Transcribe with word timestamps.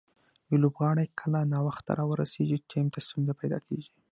یو 0.49 0.57
لوبغاړی 0.63 1.05
کله 1.19 1.39
ناوخته 1.53 1.91
راورسېږي، 1.99 2.57
ټیم 2.71 2.85
ته 2.93 2.99
ستونزه 3.07 3.33
پېدا 3.41 3.59
کیږي. 3.67 3.91